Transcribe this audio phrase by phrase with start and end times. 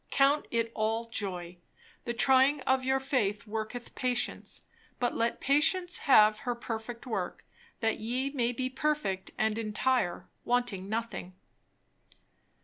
[0.09, 1.57] "Count it all joy."
[2.05, 4.65] "The trying of your faith worketh patience.
[4.99, 7.45] But let patience have her perfect work,
[7.81, 11.35] that ye may be perfect and entire, wanting nothing."